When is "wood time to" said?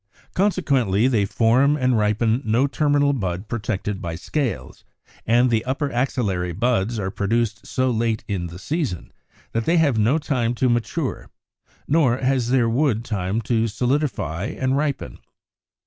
12.67-13.67